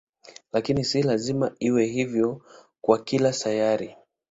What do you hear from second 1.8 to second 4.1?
hivyo kwa kila sayari.